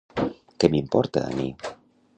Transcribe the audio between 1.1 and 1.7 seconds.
a mi?